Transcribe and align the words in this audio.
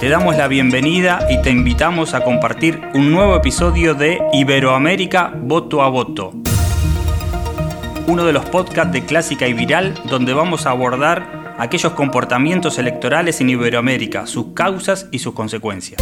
te 0.00 0.08
damos 0.08 0.36
la 0.36 0.46
bienvenida 0.46 1.26
y 1.28 1.42
te 1.42 1.50
invitamos 1.50 2.14
a 2.14 2.22
compartir 2.22 2.80
un 2.94 3.10
nuevo 3.10 3.34
episodio 3.34 3.94
de 3.94 4.20
Iberoamérica 4.32 5.32
Voto 5.34 5.82
a 5.82 5.88
Voto. 5.88 6.34
Uno 8.06 8.24
de 8.24 8.32
los 8.32 8.44
podcasts 8.44 8.92
de 8.92 9.04
Clásica 9.04 9.48
y 9.48 9.54
Viral 9.54 9.94
donde 10.08 10.34
vamos 10.34 10.66
a 10.66 10.70
abordar 10.70 11.56
aquellos 11.58 11.94
comportamientos 11.94 12.78
electorales 12.78 13.40
en 13.40 13.50
Iberoamérica, 13.50 14.26
sus 14.26 14.52
causas 14.54 15.08
y 15.10 15.18
sus 15.18 15.34
consecuencias. 15.34 16.00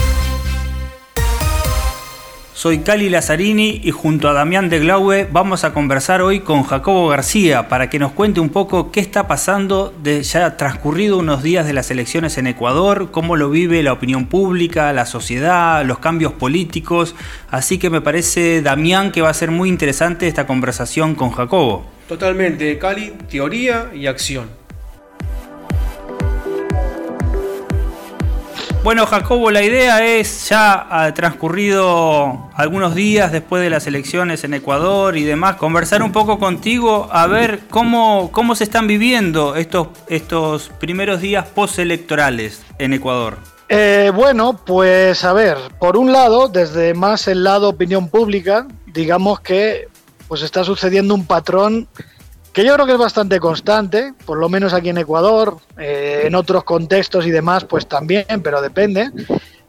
Soy 2.56 2.78
Cali 2.78 3.10
Lazzarini 3.10 3.82
y 3.84 3.90
junto 3.90 4.30
a 4.30 4.32
Damián 4.32 4.70
de 4.70 4.78
Glaue 4.78 5.28
vamos 5.30 5.62
a 5.64 5.74
conversar 5.74 6.22
hoy 6.22 6.40
con 6.40 6.62
Jacobo 6.62 7.06
García 7.06 7.68
para 7.68 7.90
que 7.90 7.98
nos 7.98 8.12
cuente 8.12 8.40
un 8.40 8.48
poco 8.48 8.90
qué 8.90 9.00
está 9.00 9.28
pasando 9.28 9.92
de 10.02 10.22
ya 10.22 10.56
transcurrido 10.56 11.18
unos 11.18 11.42
días 11.42 11.66
de 11.66 11.74
las 11.74 11.90
elecciones 11.90 12.38
en 12.38 12.46
Ecuador, 12.46 13.10
cómo 13.10 13.36
lo 13.36 13.50
vive 13.50 13.82
la 13.82 13.92
opinión 13.92 14.24
pública, 14.24 14.90
la 14.94 15.04
sociedad, 15.04 15.84
los 15.84 15.98
cambios 15.98 16.32
políticos. 16.32 17.14
Así 17.50 17.76
que 17.76 17.90
me 17.90 18.00
parece, 18.00 18.62
Damián, 18.62 19.12
que 19.12 19.20
va 19.20 19.28
a 19.28 19.34
ser 19.34 19.50
muy 19.50 19.68
interesante 19.68 20.26
esta 20.26 20.46
conversación 20.46 21.14
con 21.14 21.32
Jacobo. 21.32 21.84
Totalmente, 22.08 22.78
Cali, 22.78 23.12
teoría 23.28 23.90
y 23.94 24.06
acción. 24.06 24.48
Bueno, 28.86 29.04
Jacobo, 29.04 29.50
la 29.50 29.64
idea 29.64 30.06
es, 30.06 30.48
ya 30.48 30.86
ha 30.88 31.12
transcurrido 31.12 32.48
algunos 32.54 32.94
días 32.94 33.32
después 33.32 33.60
de 33.60 33.68
las 33.68 33.88
elecciones 33.88 34.44
en 34.44 34.54
Ecuador 34.54 35.16
y 35.16 35.24
demás, 35.24 35.56
conversar 35.56 36.04
un 36.04 36.12
poco 36.12 36.38
contigo 36.38 37.08
a 37.10 37.26
ver 37.26 37.62
cómo, 37.68 38.30
cómo 38.30 38.54
se 38.54 38.62
están 38.62 38.86
viviendo 38.86 39.56
estos, 39.56 39.88
estos 40.06 40.68
primeros 40.78 41.20
días 41.20 41.46
postelectorales 41.48 42.62
en 42.78 42.92
Ecuador. 42.92 43.38
Eh, 43.68 44.12
bueno, 44.14 44.60
pues 44.64 45.24
a 45.24 45.32
ver, 45.32 45.58
por 45.80 45.96
un 45.96 46.12
lado, 46.12 46.46
desde 46.46 46.94
más 46.94 47.26
el 47.26 47.42
lado 47.42 47.70
opinión 47.70 48.08
pública, 48.08 48.68
digamos 48.86 49.40
que 49.40 49.88
pues 50.28 50.42
está 50.42 50.62
sucediendo 50.62 51.12
un 51.12 51.26
patrón 51.26 51.88
que 52.56 52.64
yo 52.64 52.72
creo 52.72 52.86
que 52.86 52.92
es 52.92 52.98
bastante 52.98 53.38
constante, 53.38 54.14
por 54.24 54.38
lo 54.38 54.48
menos 54.48 54.72
aquí 54.72 54.88
en 54.88 54.96
Ecuador, 54.96 55.58
eh, 55.76 56.22
en 56.24 56.34
otros 56.34 56.64
contextos 56.64 57.26
y 57.26 57.30
demás, 57.30 57.66
pues 57.66 57.86
también, 57.86 58.24
pero 58.42 58.62
depende, 58.62 59.10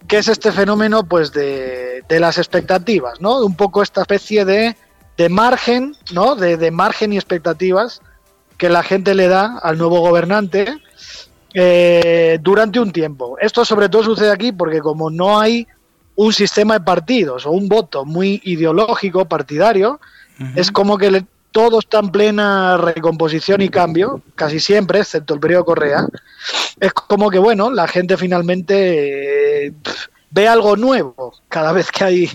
que 0.08 0.20
es 0.20 0.30
este 0.30 0.54
fenómeno 0.54 1.04
pues 1.04 1.34
de, 1.34 2.06
las 2.08 2.38
expectativas, 2.38 3.20
¿no? 3.20 3.44
Un 3.44 3.58
poco 3.58 3.84
esta 3.84 4.04
especie 4.04 4.46
de, 4.46 4.78
margen, 5.30 5.98
¿no? 6.14 6.38
De, 6.38 6.72
margen 6.72 7.12
y 7.12 7.18
expectativas 7.18 8.02
que 8.58 8.70
la 8.70 8.84
gente 8.84 9.16
le 9.16 9.28
da 9.28 9.58
al 9.62 9.78
nuevo 9.78 10.00
gobernante 10.00 10.74
eh, 11.56 12.40
durante 12.42 12.80
un 12.80 12.94
tiempo. 12.94 13.38
Esto 13.42 13.66
sobre 13.66 13.90
todo 13.90 14.04
sucede 14.04 14.32
aquí 14.32 14.54
porque 14.54 14.80
como 14.80 15.10
no 15.10 15.42
hay 15.42 15.68
un 16.16 16.32
sistema 16.32 16.76
de 16.76 16.86
partidos 16.86 17.46
o 17.46 17.52
un 17.52 17.68
voto 17.68 18.06
muy 18.06 18.40
ideológico, 18.46 19.26
partidario, 19.26 20.00
es 20.56 20.72
como 20.72 20.98
que 20.98 21.26
todo 21.52 21.80
está 21.80 22.00
en 22.00 22.10
plena 22.10 22.78
recomposición 22.78 23.62
y 23.62 23.70
cambio, 23.70 24.22
casi 24.36 24.60
siempre, 24.60 25.00
excepto 25.00 25.34
el 25.34 25.40
periodo 25.40 25.66
Correa, 25.66 26.08
es 26.80 26.94
como 26.94 27.30
que, 27.30 27.40
bueno, 27.40 27.72
la 27.72 27.88
gente 27.88 28.18
finalmente 28.18 29.68
eh, 29.68 29.74
ve 30.30 30.48
algo 30.48 30.76
nuevo 30.76 31.34
cada 31.48 31.72
vez 31.72 31.92
que 31.92 32.04
hay 32.04 32.30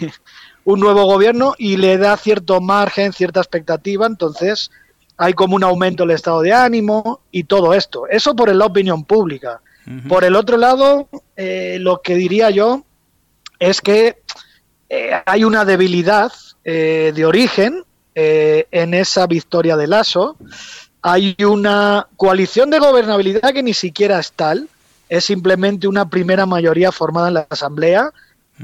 un 0.64 0.80
nuevo 0.80 1.04
gobierno 1.04 1.54
y 1.58 1.76
le 1.76 1.98
da 1.98 2.16
cierto 2.16 2.60
margen, 2.60 3.12
cierta 3.12 3.40
expectativa, 3.40 4.06
entonces 4.06 4.70
hay 5.16 5.34
como 5.34 5.56
un 5.56 5.64
aumento 5.64 6.04
del 6.04 6.16
estado 6.16 6.40
de 6.40 6.52
ánimo 6.52 7.20
y 7.30 7.44
todo 7.44 7.74
esto. 7.74 8.08
Eso 8.08 8.34
por 8.34 8.52
la 8.52 8.66
opinión 8.66 9.04
pública. 9.04 9.60
Por 10.08 10.22
el 10.22 10.36
otro 10.36 10.56
lado, 10.56 11.08
eh, 11.36 11.78
lo 11.80 12.02
que 12.02 12.14
diría 12.14 12.50
yo 12.50 12.84
es 13.58 13.80
que 13.80 14.22
eh, 14.88 15.10
hay 15.26 15.42
una 15.42 15.64
debilidad 15.64 16.32
de 16.64 17.24
origen 17.26 17.84
eh, 18.14 18.66
en 18.70 18.92
esa 18.92 19.26
victoria 19.26 19.76
de 19.76 19.86
Lasso. 19.86 20.36
Hay 21.00 21.34
una 21.44 22.08
coalición 22.16 22.68
de 22.68 22.78
gobernabilidad 22.78 23.52
que 23.54 23.62
ni 23.62 23.72
siquiera 23.72 24.18
es 24.18 24.32
tal, 24.32 24.68
es 25.08 25.24
simplemente 25.24 25.88
una 25.88 26.08
primera 26.08 26.44
mayoría 26.44 26.92
formada 26.92 27.28
en 27.28 27.34
la 27.34 27.46
Asamblea, 27.48 28.12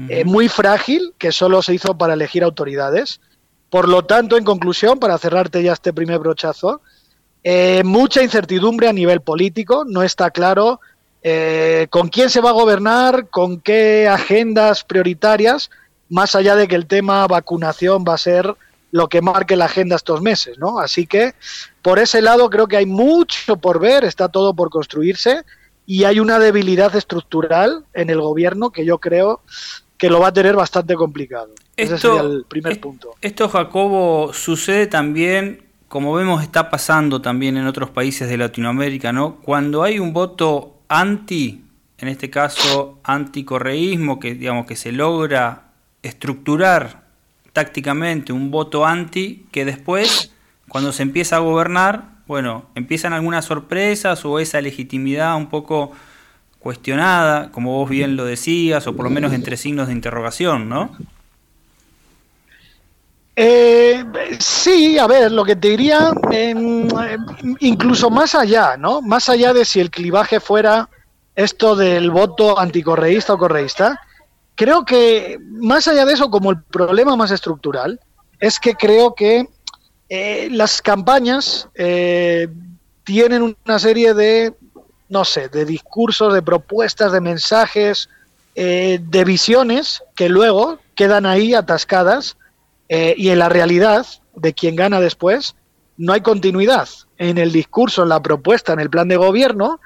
eh, 0.07 0.23
muy 0.23 0.47
frágil, 0.47 1.13
que 1.17 1.31
solo 1.31 1.61
se 1.61 1.73
hizo 1.73 1.97
para 1.97 2.13
elegir 2.13 2.43
autoridades. 2.43 3.19
Por 3.69 3.89
lo 3.89 4.05
tanto, 4.05 4.37
en 4.37 4.45
conclusión, 4.45 4.99
para 4.99 5.17
cerrarte 5.17 5.63
ya 5.63 5.73
este 5.73 5.93
primer 5.93 6.19
brochazo, 6.19 6.81
eh, 7.43 7.81
mucha 7.83 8.21
incertidumbre 8.21 8.87
a 8.87 8.93
nivel 8.93 9.21
político, 9.21 9.83
no 9.85 10.03
está 10.03 10.31
claro 10.31 10.79
con 11.89 12.07
quién 12.07 12.29
se 12.29 12.39
va 12.39 12.51
a 12.51 12.53
gobernar, 12.53 13.27
con 13.29 13.59
qué 13.59 14.07
agendas 14.07 14.85
prioritarias, 14.85 15.69
más 16.07 16.33
allá 16.33 16.55
de 16.55 16.69
que 16.69 16.75
el 16.75 16.85
tema 16.85 17.27
vacunación 17.27 18.05
va 18.07 18.13
a 18.13 18.17
ser 18.17 18.55
lo 18.91 19.07
que 19.07 19.21
marque 19.21 19.55
la 19.55 19.65
agenda 19.65 19.95
estos 19.95 20.21
meses, 20.21 20.57
¿no? 20.57 20.79
Así 20.79 21.05
que 21.05 21.33
por 21.81 21.99
ese 21.99 22.21
lado 22.21 22.49
creo 22.49 22.67
que 22.67 22.77
hay 22.77 22.85
mucho 22.85 23.57
por 23.57 23.79
ver, 23.79 24.03
está 24.03 24.29
todo 24.29 24.53
por 24.53 24.69
construirse 24.69 25.43
y 25.85 26.03
hay 26.03 26.19
una 26.19 26.39
debilidad 26.39 26.95
estructural 26.95 27.85
en 27.93 28.09
el 28.09 28.21
gobierno 28.21 28.71
que 28.71 28.85
yo 28.85 28.99
creo 28.99 29.41
que 29.97 30.09
lo 30.09 30.19
va 30.19 30.27
a 30.27 30.33
tener 30.33 30.55
bastante 30.55 30.95
complicado. 30.95 31.49
Ese 31.75 31.97
sería 31.97 32.21
el 32.21 32.45
primer 32.47 32.79
punto. 32.79 33.15
Esto, 33.21 33.49
Jacobo, 33.49 34.33
sucede 34.33 34.87
también, 34.87 35.63
como 35.87 36.13
vemos 36.13 36.41
está 36.41 36.69
pasando 36.69 37.21
también 37.21 37.57
en 37.57 37.67
otros 37.67 37.89
países 37.89 38.29
de 38.29 38.37
Latinoamérica, 38.37 39.11
¿no? 39.11 39.37
Cuando 39.41 39.83
hay 39.83 39.99
un 39.99 40.13
voto 40.13 40.79
anti, 40.87 41.65
en 41.97 42.07
este 42.07 42.29
caso 42.29 42.99
anticorreísmo, 43.03 44.19
que 44.19 44.35
digamos 44.35 44.65
que 44.65 44.75
se 44.75 44.91
logra 44.91 45.71
estructurar 46.01 47.08
tácticamente 47.59 48.31
un 48.31 48.51
voto 48.51 48.85
anti 48.85 49.45
que 49.51 49.65
después, 49.65 50.31
cuando 50.69 50.93
se 50.93 51.03
empieza 51.03 51.35
a 51.35 51.39
gobernar, 51.39 52.05
bueno, 52.25 52.67
empiezan 52.73 53.11
algunas 53.11 53.43
sorpresas 53.43 54.23
o 54.23 54.39
esa 54.39 54.61
legitimidad 54.61 55.35
un 55.35 55.47
poco 55.49 55.91
cuestionada, 56.59 57.51
como 57.51 57.73
vos 57.73 57.89
bien 57.89 58.15
lo 58.15 58.23
decías, 58.23 58.87
o 58.87 58.95
por 58.95 59.03
lo 59.03 59.09
menos 59.09 59.33
entre 59.33 59.57
signos 59.57 59.87
de 59.87 59.93
interrogación, 59.93 60.69
¿no? 60.69 60.95
Eh, 63.35 64.05
sí, 64.39 64.97
a 64.97 65.07
ver, 65.07 65.29
lo 65.29 65.43
que 65.43 65.57
te 65.57 65.71
diría, 65.71 66.13
em, 66.31 66.87
incluso 67.59 68.09
más 68.09 68.35
allá, 68.35 68.77
¿no? 68.77 69.01
Más 69.01 69.27
allá 69.27 69.51
de 69.51 69.65
si 69.65 69.81
el 69.81 69.91
clivaje 69.91 70.39
fuera 70.39 70.87
esto 71.35 71.75
del 71.75 72.09
voto 72.09 72.57
anticorreísta 72.57 73.33
o 73.33 73.37
correísta, 73.37 73.99
Creo 74.59 74.83
que 74.83 75.39
más 75.41 75.87
allá 75.87 76.03
de 76.03 76.11
eso, 76.11 76.29
como 76.29 76.51
el 76.51 76.61
problema 76.61 77.15
más 77.15 77.31
estructural, 77.31 77.97
es 78.41 78.59
que 78.59 78.73
creo 78.73 79.15
que 79.15 79.47
eh, 80.09 80.49
las 80.51 80.81
campañas 80.81 81.69
eh, 81.75 82.49
tienen 83.05 83.55
una 83.65 83.79
serie 83.79 84.13
de, 84.13 84.53
no 85.07 85.23
sé, 85.23 85.47
de 85.47 85.63
discursos, 85.63 86.33
de 86.33 86.41
propuestas, 86.41 87.13
de 87.13 87.21
mensajes, 87.21 88.09
eh, 88.53 88.99
de 89.01 89.23
visiones 89.23 90.03
que 90.13 90.27
luego 90.27 90.79
quedan 90.93 91.25
ahí 91.25 91.53
atascadas 91.53 92.35
y 92.89 93.29
en 93.29 93.39
la 93.39 93.47
realidad 93.47 94.05
de 94.35 94.53
quien 94.53 94.75
gana 94.75 94.99
después 94.99 95.55
no 95.95 96.11
hay 96.11 96.19
continuidad 96.19 96.89
en 97.17 97.37
el 97.37 97.53
discurso, 97.53 98.03
en 98.03 98.09
la 98.09 98.21
propuesta, 98.21 98.73
en 98.73 98.81
el 98.81 98.89
plan 98.89 99.07
de 99.07 99.15
gobierno. 99.15 99.79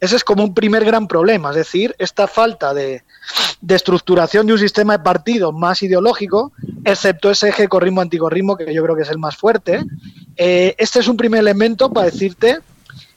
Ese 0.00 0.16
es 0.16 0.24
como 0.24 0.44
un 0.44 0.54
primer 0.54 0.84
gran 0.84 1.08
problema, 1.08 1.50
es 1.50 1.56
decir, 1.56 1.94
esta 1.98 2.28
falta 2.28 2.72
de, 2.72 3.02
de 3.60 3.74
estructuración 3.74 4.46
de 4.46 4.52
un 4.52 4.58
sistema 4.58 4.96
de 4.96 5.02
partidos 5.02 5.52
más 5.52 5.82
ideológico, 5.82 6.52
excepto 6.84 7.30
ese 7.30 7.48
eje 7.48 7.68
corrismo-anticorrismo, 7.68 8.56
que 8.56 8.72
yo 8.72 8.82
creo 8.84 8.94
que 8.94 9.02
es 9.02 9.10
el 9.10 9.18
más 9.18 9.36
fuerte. 9.36 9.84
Eh, 10.36 10.74
este 10.78 11.00
es 11.00 11.08
un 11.08 11.16
primer 11.16 11.40
elemento 11.40 11.90
para 11.90 12.06
decirte 12.06 12.58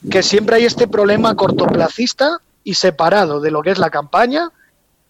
que 0.09 0.23
siempre 0.23 0.55
hay 0.55 0.65
este 0.65 0.87
problema 0.87 1.35
cortoplacista 1.35 2.39
y 2.63 2.73
separado 2.73 3.39
de 3.39 3.51
lo 3.51 3.61
que 3.61 3.71
es 3.71 3.77
la 3.77 3.89
campaña 3.89 4.51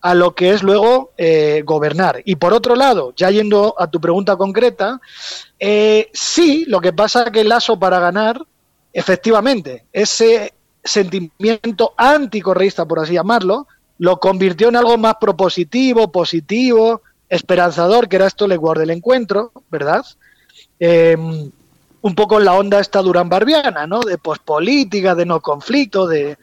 a 0.01 0.15
lo 0.15 0.33
que 0.33 0.51
es 0.51 0.63
luego 0.63 1.11
eh, 1.17 1.61
gobernar. 1.63 2.21
Y 2.25 2.35
por 2.35 2.53
otro 2.53 2.75
lado, 2.75 3.13
ya 3.15 3.29
yendo 3.29 3.75
a 3.77 3.87
tu 3.87 4.01
pregunta 4.01 4.35
concreta, 4.35 4.99
eh, 5.59 6.09
sí, 6.11 6.65
lo 6.67 6.81
que 6.81 6.91
pasa 6.91 7.23
es 7.23 7.31
que 7.31 7.41
el 7.41 7.49
lazo 7.49 7.77
para 7.77 7.99
ganar, 7.99 8.41
efectivamente, 8.91 9.85
ese 9.93 10.53
sentimiento 10.83 11.93
anticorreísta, 11.97 12.85
por 12.85 12.99
así 12.99 13.13
llamarlo, 13.13 13.67
lo 13.97 14.19
convirtió 14.19 14.69
en 14.69 14.75
algo 14.75 14.97
más 14.97 15.15
propositivo, 15.21 16.11
positivo, 16.11 17.01
esperanzador, 17.29 18.09
que 18.09 18.15
era 18.15 18.27
esto 18.27 18.45
el 18.45 18.53
Ecuador 18.53 18.79
del 18.79 18.89
encuentro, 18.89 19.51
¿verdad? 19.69 20.05
Em, 20.79 21.51
un 22.01 22.15
poco 22.15 22.39
en 22.39 22.45
la 22.45 22.55
onda 22.55 22.79
esta 22.79 23.01
Durán 23.01 23.29
Barbiana, 23.29 23.85
¿no? 23.85 23.99
De 23.99 24.17
pospolítica, 24.17 25.13
de 25.13 25.25
no 25.25 25.39
conflicto, 25.39 26.07
de, 26.07 26.37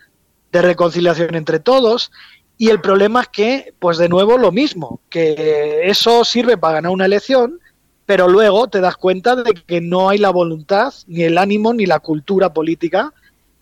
de 0.52 0.62
reconciliación 0.62 1.34
entre 1.34 1.58
todos. 1.58 2.12
Y 2.56 2.70
el 2.70 2.80
problema 2.80 3.22
es 3.22 3.28
que, 3.28 3.74
pues 3.78 3.98
de 3.98 4.08
nuevo 4.08 4.38
lo 4.38 4.52
mismo, 4.52 5.00
que 5.10 5.82
eso 5.84 6.24
sirve 6.24 6.56
para 6.56 6.74
ganar 6.74 6.92
una 6.92 7.06
elección, 7.06 7.60
pero 8.06 8.28
luego 8.28 8.68
te 8.68 8.80
das 8.80 8.96
cuenta 8.96 9.36
de 9.36 9.52
que 9.52 9.80
no 9.80 10.08
hay 10.08 10.18
la 10.18 10.30
voluntad, 10.30 10.94
ni 11.06 11.24
el 11.24 11.38
ánimo, 11.38 11.74
ni 11.74 11.86
la 11.86 11.98
cultura 11.98 12.52
política 12.52 13.12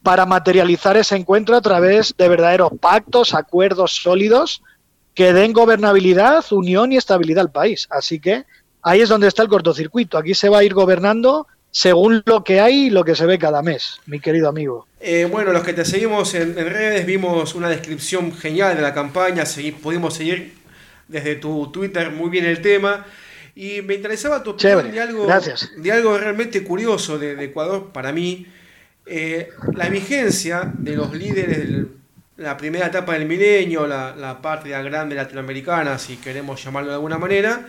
para 0.06 0.24
materializar 0.24 0.96
ese 0.96 1.16
encuentro 1.16 1.56
a 1.56 1.60
través 1.60 2.14
de 2.16 2.28
verdaderos 2.28 2.70
pactos, 2.80 3.34
acuerdos 3.34 3.96
sólidos 4.00 4.62
que 5.16 5.32
den 5.32 5.52
gobernabilidad, 5.52 6.44
unión 6.52 6.92
y 6.92 6.96
estabilidad 6.96 7.40
al 7.40 7.50
país. 7.50 7.88
Así 7.90 8.20
que 8.20 8.44
ahí 8.82 9.00
es 9.00 9.08
donde 9.08 9.26
está 9.26 9.42
el 9.42 9.48
cortocircuito. 9.48 10.16
Aquí 10.16 10.32
se 10.32 10.48
va 10.48 10.58
a 10.58 10.62
ir 10.62 10.74
gobernando 10.74 11.48
según 11.72 12.22
lo 12.24 12.44
que 12.44 12.60
hay 12.60 12.86
y 12.86 12.90
lo 12.90 13.04
que 13.04 13.16
se 13.16 13.26
ve 13.26 13.36
cada 13.36 13.62
mes, 13.62 13.98
mi 14.06 14.20
querido 14.20 14.48
amigo. 14.48 14.86
Eh, 15.00 15.26
bueno, 15.28 15.52
los 15.52 15.64
que 15.64 15.72
te 15.72 15.84
seguimos 15.84 16.34
en, 16.34 16.54
redes 16.54 17.04
vimos 17.04 17.56
una 17.56 17.68
descripción 17.68 18.32
genial 18.32 18.76
de 18.76 18.82
la 18.82 18.94
campaña, 18.94 19.42
pudimos 19.82 20.14
seguir 20.14 20.54
desde 21.08 21.34
tu 21.34 21.72
Twitter 21.72 22.12
muy 22.12 22.30
bien 22.30 22.44
el 22.44 22.62
tema. 22.62 23.04
Y 23.56 23.82
me 23.82 23.94
interesaba 23.94 24.40
tu 24.40 24.50
opinión 24.50 24.92
de 24.92 25.00
algo, 25.00 25.26
de 25.78 25.90
algo 25.90 26.16
realmente 26.16 26.62
curioso 26.62 27.18
de, 27.18 27.42
Ecuador 27.42 27.90
para 27.92 28.12
mí. 28.12 28.46
Eh, 29.06 29.50
la 29.74 29.88
vigencia 29.88 30.72
de 30.76 30.96
los 30.96 31.14
líderes 31.14 31.58
de 31.58 31.86
la 32.38 32.56
primera 32.56 32.88
etapa 32.88 33.12
del 33.12 33.26
milenio, 33.26 33.86
la, 33.86 34.14
la 34.16 34.42
patria 34.42 34.82
grande 34.82 35.14
latinoamericana, 35.14 35.98
si 35.98 36.16
queremos 36.16 36.62
llamarlo 36.62 36.88
de 36.88 36.94
alguna 36.96 37.16
manera, 37.16 37.68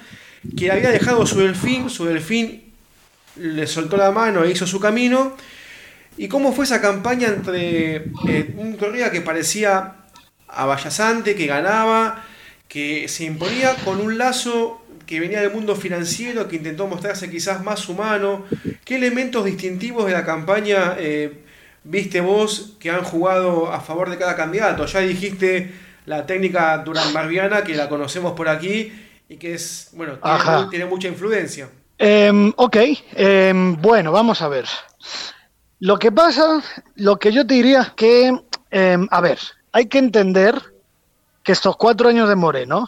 que 0.57 0.72
había 0.72 0.89
dejado 0.89 1.25
su 1.25 1.39
delfín, 1.39 1.89
su 1.89 2.06
delfín 2.06 2.74
le 3.36 3.68
soltó 3.68 3.98
la 3.98 4.12
mano 4.12 4.44
e 4.44 4.51
hizo 4.51 4.66
su 4.66 4.80
camino. 4.80 5.38
¿Y 6.18 6.28
cómo 6.28 6.51
fue 6.51 6.66
esa 6.66 6.81
campaña 6.81 7.28
entre 7.28 7.98
eh, 8.28 8.56
un 8.57 8.75
corrida 8.75 9.12
que 9.12 9.22
parecía 9.22 9.98
abayazante, 10.48 11.36
que 11.36 11.45
ganaba, 11.45 12.24
que 12.68 13.07
se 13.07 13.25
imponía 13.25 13.75
con 13.86 14.01
un 14.01 14.18
lazo 14.18 14.81
que 15.07 15.19
venía 15.19 15.42
del 15.42 15.51
mundo 15.51 15.75
financiero, 15.75 16.48
que 16.48 16.57
intentó 16.57 16.86
mostrarse 16.86 17.31
quizás 17.31 17.63
más 17.63 17.88
humano? 17.89 18.45
¿Qué 18.86 18.98
elementos 18.98 19.45
distintivos 19.45 20.06
de 20.06 20.12
la 20.12 20.25
campaña 20.25 20.95
eh, 21.00 21.44
viste 21.83 22.21
vos 22.21 22.75
que 22.80 22.92
han 22.92 23.04
jugado 23.04 23.71
a 23.71 23.80
favor 23.80 24.09
de 24.09 24.18
cada 24.18 24.36
candidato? 24.36 24.86
Ya 24.86 25.00
dijiste 25.00 25.74
la 26.06 26.25
técnica 26.25 26.77
Durán 26.80 27.13
Barbiana, 27.13 27.63
que 27.63 27.74
la 27.74 27.89
conocemos 27.89 28.33
por 28.33 28.50
aquí 28.50 28.92
y 29.30 29.38
que 29.38 29.54
es, 29.56 29.89
bueno, 29.94 30.19
tiene 30.69 30.86
mucha 30.86 31.07
influencia. 31.07 31.69
Em, 31.98 32.54
ok, 32.56 32.77
em, 33.15 33.81
bueno, 33.81 34.12
vamos 34.12 34.42
a 34.42 34.50
ver. 34.50 34.65
Lo 35.80 35.98
que 35.98 36.12
pasa, 36.12 36.62
lo 36.95 37.18
que 37.18 37.31
yo 37.31 37.48
te 37.48 37.56
diría 37.56 37.81
es 37.81 37.92
que, 37.92 38.39
em, 38.71 39.07
a 39.09 39.21
ver, 39.21 39.39
hay 39.71 39.88
que 39.88 40.00
entender 40.00 40.62
que 41.44 41.54
estos 41.54 41.77
cuatro 41.77 42.09
años 42.09 42.27
de 42.27 42.36
Moreno 42.36 42.88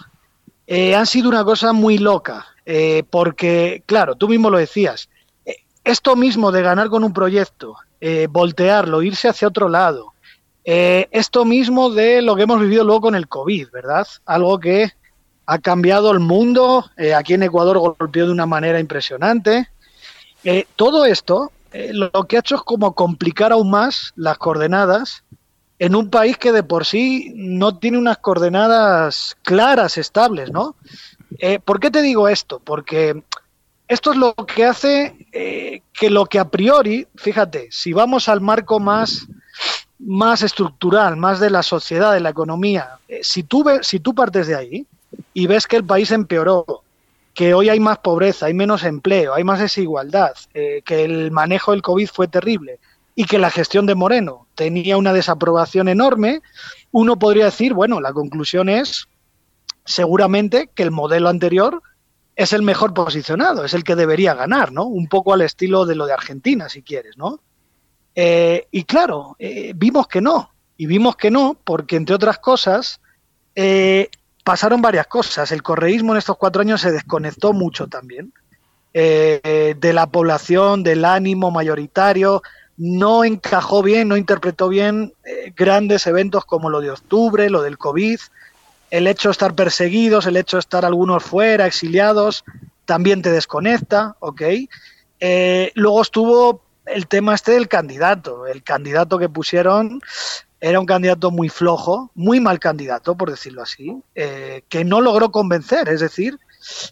eh, 0.71 0.94
han 0.95 1.07
sido 1.07 1.30
una 1.30 1.44
cosa 1.44 1.74
muy 1.74 1.98
loca, 1.98 2.45
eh, 2.63 3.01
porque, 3.10 3.81
claro, 3.88 4.13
tú 4.13 4.30
mismo 4.30 4.51
lo 4.51 4.60
decías, 4.60 5.10
eh, 5.44 5.56
esto 5.83 6.16
mismo 6.16 6.51
de 6.51 6.62
ganar 6.62 6.89
con 6.89 7.04
un 7.04 7.12
proyecto, 7.12 7.75
voltearlo, 8.30 9.01
irse 9.01 9.27
hacia 9.27 9.48
otro 9.48 9.68
lado, 9.68 10.13
esto 10.63 11.44
mismo 11.44 11.89
de 11.89 12.21
lo 12.21 12.36
que 12.36 12.44
hemos 12.44 12.62
vivido 12.62 12.83
luego 12.83 13.01
con 13.01 13.16
el 13.16 13.27
COVID, 13.27 13.71
¿verdad? 13.74 14.07
Algo 14.25 14.60
que 14.60 14.92
ha 15.48 15.57
cambiado 15.57 16.12
el 16.12 16.19
mundo, 16.19 16.86
aquí 17.18 17.33
en 17.33 17.44
Ecuador 17.44 17.80
golpeó 17.80 18.27
de 18.27 18.31
una 18.31 18.45
manera 18.45 18.80
impresionante. 18.80 19.68
Todo 20.77 21.06
esto 21.06 21.51
lo 21.74 22.24
que 22.25 22.38
ha 22.38 22.39
hecho 22.39 22.56
es 22.56 22.62
como 22.62 22.95
complicar 22.95 23.51
aún 23.51 23.69
más 23.69 24.13
las 24.16 24.38
coordenadas 24.38 25.24
en 25.80 25.96
un 25.96 26.10
país 26.10 26.38
que 26.38 26.52
de 26.52 26.64
por 26.64 26.86
sí 26.86 27.31
no 27.36 27.78
tiene 27.78 27.98
unas 27.98 28.18
coordenadas 28.18 29.38
claras, 29.44 29.98
estables, 29.98 30.52
¿no? 30.52 30.76
¿Por 31.64 31.80
qué 31.80 31.90
te 31.90 32.02
digo 32.02 32.28
esto? 32.28 32.60
Porque 32.60 33.24
esto 33.88 34.12
es 34.12 34.18
lo 34.18 34.34
que 34.34 34.66
hace 34.66 35.16
que 35.31 36.10
lo 36.10 36.26
que 36.26 36.40
a 36.40 36.50
priori, 36.50 37.08
fíjate, 37.16 37.70
si 37.72 37.94
vamos 37.94 38.28
al 38.28 38.42
marco 38.42 38.80
más, 38.80 39.28
más 40.00 40.42
estructural, 40.42 41.16
más 41.16 41.40
de 41.40 41.50
la 41.50 41.64
sociedad, 41.64 42.14
de 42.14 42.20
la 42.20 42.30
economía, 42.30 43.00
si, 43.22 43.44
tú 43.44 43.64
si 43.81 44.00
tú 44.00 44.14
partes 44.14 44.48
de 44.48 44.56
ahí, 44.56 44.86
y 45.34 45.48
ves 45.48 45.68
que 45.68 45.78
el 45.78 45.84
país 45.86 46.12
empeoró, 46.12 46.84
que 47.34 47.54
hoy 47.54 47.70
hay 47.70 47.80
más 47.80 48.00
pobreza, 48.00 48.48
hay 48.48 48.54
menos 48.54 48.84
empleo, 48.84 49.34
hay 49.34 49.44
más 49.44 49.60
desigualdad, 49.60 50.34
eh, 50.54 50.81
que 50.84 51.04
el 51.04 51.31
manejo 51.31 51.72
del 51.72 51.81
COVID 51.81 52.08
fue 52.08 52.28
terrible 52.28 52.80
y 53.19 53.25
que 53.25 53.38
la 53.38 53.50
gestión 53.50 53.86
de 53.86 53.95
Moreno 53.95 54.48
tenía 54.56 54.95
una 54.95 55.12
desaprobación 55.12 55.89
enorme, 55.89 56.39
uno 56.92 57.19
podría 57.19 57.44
decir, 57.44 57.74
bueno, 57.74 58.00
la 58.00 58.13
conclusión 58.13 58.69
es 58.69 59.10
seguramente 59.83 60.69
que 60.74 60.83
el 60.83 60.92
modelo 60.92 61.27
anterior 61.27 61.81
es 62.38 62.54
el 62.54 62.62
mejor 62.62 62.94
posicionado, 62.94 63.66
es 63.66 63.74
el 63.74 63.83
que 63.83 63.98
debería 63.98 64.36
ganar, 64.36 64.71
¿no? 64.71 64.86
Un 64.86 65.10
poco 65.10 65.33
al 65.33 65.42
estilo 65.42 65.86
de 65.86 65.95
lo 65.95 66.06
de 66.06 66.13
Argentina, 66.13 66.69
si 66.69 66.81
quieres, 66.81 67.18
¿no? 67.18 67.42
Eh, 68.16 68.68
y 68.71 68.86
claro, 68.86 69.36
eh, 69.38 69.74
vimos 69.75 70.07
que 70.07 70.21
no, 70.21 70.54
y 70.77 70.86
vimos 70.86 71.18
que 71.18 71.30
no, 71.30 71.57
porque 71.62 71.98
entre 71.98 72.16
otras 72.16 72.39
cosas, 72.39 73.01
pasaron 74.45 74.81
varias 74.81 75.07
cosas. 75.07 75.51
El 75.51 75.62
correísmo 75.62 76.13
en 76.13 76.19
estos 76.19 76.38
cuatro 76.38 76.62
años 76.62 76.80
se 76.80 76.94
desconectó 76.94 77.51
mucho 77.51 77.88
también 77.88 78.31
eh, 78.94 79.75
de 79.77 79.92
la 79.92 80.07
población, 80.07 80.83
del 80.83 81.04
ánimo 81.04 81.51
mayoritario. 81.51 82.42
No 82.80 83.26
encajó 83.26 83.84
bien, 83.84 84.08
no 84.08 84.16
interpretó 84.16 84.70
bien 84.70 85.14
eh, 85.26 85.52
grandes 85.54 86.08
eventos 86.08 86.46
como 86.46 86.70
lo 86.70 86.80
de 86.80 86.92
octubre, 86.92 87.50
lo 87.50 87.62
del 87.62 87.78
COVID, 87.78 88.20
el 88.90 89.06
hecho 89.06 89.28
de 89.28 89.34
estar 89.34 89.54
perseguidos, 89.54 90.26
el 90.26 90.38
hecho 90.38 90.56
de 90.56 90.62
estar 90.62 90.86
algunos 90.86 91.22
fuera, 91.22 91.68
exiliados, 91.68 92.46
también 92.86 93.22
te 93.22 93.31
desconecta, 93.31 94.16
¿ok? 94.20 94.44
Eh, 95.20 95.72
luego 95.76 96.02
estuvo 96.02 96.62
el 96.86 97.08
tema 97.08 97.36
este 97.36 97.52
del 97.52 97.68
candidato, 97.68 98.48
el 98.48 98.64
candidato 98.64 99.20
que 99.20 99.28
pusieron 99.28 100.00
era 100.62 100.80
un 100.80 100.86
candidato 100.86 101.31
muy 101.31 101.50
flojo, 101.50 102.12
muy 102.16 102.40
mal 102.40 102.60
candidato, 102.60 103.16
por 103.16 103.30
decirlo 103.30 103.62
así, 103.62 104.02
eh, 104.16 104.64
que 104.70 104.86
no 104.86 105.02
logró 105.02 105.31
convencer, 105.31 105.90
es 105.90 106.00
decir, 106.00 106.40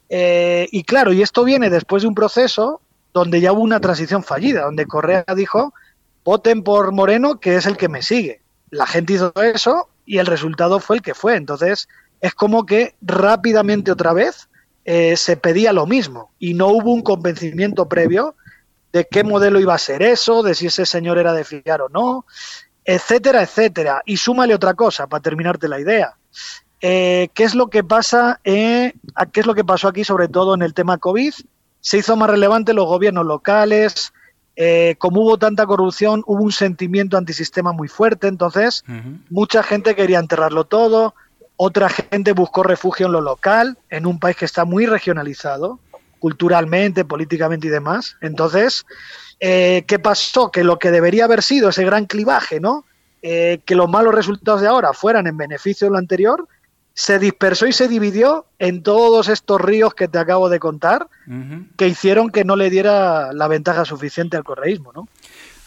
y 0.09 0.83
claro, 0.83 1.13
y 1.13 1.21
esto 1.21 1.45
viene 1.45 1.69
después 1.69 2.03
de 2.03 2.09
un 2.09 2.15
proceso 2.15 2.81
donde 3.13 3.41
ya 3.41 3.51
hubo 3.51 3.61
una 3.61 3.79
transición 3.79 4.23
fallida, 4.23 4.63
donde 4.63 4.85
Correa 4.85 5.25
dijo, 5.35 5.73
voten 6.23 6.63
por 6.63 6.91
Moreno, 6.91 7.39
que 7.39 7.55
es 7.55 7.65
el 7.65 7.77
que 7.77 7.89
me 7.89 8.01
sigue. 8.01 8.41
La 8.69 8.85
gente 8.85 9.13
hizo 9.13 9.33
eso 9.41 9.89
y 10.05 10.17
el 10.17 10.25
resultado 10.25 10.79
fue 10.79 10.97
el 10.97 11.01
que 11.01 11.13
fue. 11.13 11.35
Entonces, 11.35 11.87
es 12.21 12.33
como 12.33 12.65
que 12.65 12.95
rápidamente 13.01 13.91
otra 13.91 14.13
vez 14.13 14.49
eh, 14.85 15.17
se 15.17 15.37
pedía 15.37 15.73
lo 15.73 15.85
mismo 15.85 16.31
y 16.39 16.53
no 16.53 16.67
hubo 16.67 16.93
un 16.93 17.01
convencimiento 17.01 17.87
previo 17.87 18.35
de 18.93 19.07
qué 19.09 19.23
modelo 19.23 19.59
iba 19.59 19.73
a 19.73 19.79
ser 19.79 20.01
eso, 20.01 20.43
de 20.43 20.55
si 20.55 20.67
ese 20.67 20.85
señor 20.85 21.17
era 21.17 21.33
de 21.33 21.43
fiar 21.43 21.81
o 21.81 21.89
no 21.89 22.25
etcétera, 22.87 23.43
etcétera. 23.43 24.01
Y 24.05 24.17
súmale 24.17 24.55
otra 24.55 24.73
cosa 24.73 25.07
para 25.07 25.21
terminarte 25.21 25.67
la 25.67 25.79
idea. 25.79 26.17
Eh, 26.79 27.27
¿Qué 27.33 27.43
es 27.43 27.53
lo 27.53 27.67
que 27.67 27.83
pasa? 27.83 28.39
Eh, 28.45 28.93
¿Qué 29.33 29.41
es 29.41 29.45
lo 29.45 29.53
que 29.53 29.65
pasó 29.65 29.89
aquí, 29.89 30.05
sobre 30.05 30.29
todo 30.29 30.55
en 30.55 30.61
el 30.61 30.73
tema 30.73 30.97
COVID? 30.97 31.33
Se 31.87 31.99
hizo 31.99 32.17
más 32.17 32.29
relevante 32.29 32.73
los 32.73 32.85
gobiernos 32.85 33.25
locales. 33.25 34.11
Eh, 34.57 34.95
como 34.97 35.21
hubo 35.21 35.37
tanta 35.37 35.65
corrupción, 35.65 36.21
hubo 36.27 36.43
un 36.43 36.51
sentimiento 36.51 37.15
antisistema 37.17 37.71
muy 37.71 37.87
fuerte. 37.87 38.27
Entonces, 38.27 38.83
mucha 39.29 39.63
gente 39.63 39.95
quería 39.95 40.19
enterrarlo 40.19 40.65
todo. 40.65 41.15
Otra 41.55 41.87
gente 41.87 42.33
buscó 42.33 42.63
refugio 42.63 43.05
en 43.05 43.13
lo 43.13 43.21
local, 43.21 43.77
en 43.89 44.05
un 44.05 44.19
país 44.19 44.35
que 44.35 44.43
está 44.43 44.65
muy 44.65 44.85
regionalizado, 44.85 45.79
culturalmente, 46.19 47.05
políticamente 47.05 47.67
y 47.67 47.69
demás. 47.69 48.17
Entonces, 48.19 48.85
eh, 49.39 49.85
¿Qué 49.87 49.97
pasó? 49.97 50.51
Que 50.51 50.65
lo 50.65 50.79
que 50.79 50.91
debería 50.91 51.23
haber 51.23 51.41
sido 51.41 51.69
ese 51.69 51.85
gran 51.85 52.05
clivaje, 52.05 52.59
¿no? 52.59 52.83
Eh, 53.21 53.61
que 53.63 53.75
los 53.75 53.89
malos 53.89 54.13
resultados 54.13 54.59
de 54.59 54.67
ahora 54.67 54.91
fueran 54.91 55.25
en 55.25 55.37
beneficio 55.37 55.87
de 55.87 55.91
lo 55.91 55.97
anterior, 55.99 56.49
se 56.97 57.19
dispersó 57.19 57.67
y 57.67 57.73
se 57.73 57.87
dividió 57.87 58.47
en 58.57 58.81
todos 58.81 59.29
estos 59.29 59.61
ríos 59.61 59.93
que 59.93 60.07
te 60.07 60.17
acabo 60.17 60.49
de 60.49 60.57
contar, 60.57 61.07
que 61.75 61.87
hicieron 61.87 62.31
que 62.31 62.43
no 62.43 62.55
le 62.55 62.71
diera 62.71 63.33
la 63.33 63.47
ventaja 63.47 63.85
suficiente 63.85 64.35
al 64.35 64.43
correísmo, 64.43 64.91
¿no? 64.95 65.07